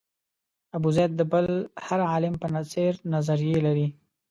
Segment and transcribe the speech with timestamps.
[0.77, 1.47] ابوزید د بل
[1.85, 3.87] هر عالم په څېر نظریې لرلې.